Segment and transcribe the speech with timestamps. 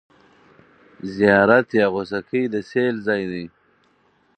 [1.15, 3.45] زیارت یا غوڅکۍ د سېل ځای دی.